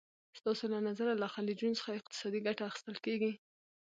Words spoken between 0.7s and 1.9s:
له نظره له خلیجونو څخه